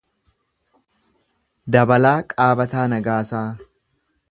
[1.77, 3.45] Dabalaa Qaabataa Nagaasaa